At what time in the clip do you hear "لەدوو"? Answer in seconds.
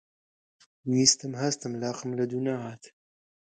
2.17-2.45